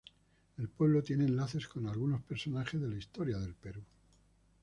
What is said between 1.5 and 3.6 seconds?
con algunos personajes de la historia del